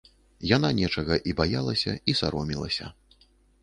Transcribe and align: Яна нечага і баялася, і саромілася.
Яна 0.51 0.71
нечага 0.79 1.19
і 1.33 1.37
баялася, 1.43 1.97
і 2.09 2.19
саромілася. 2.25 2.95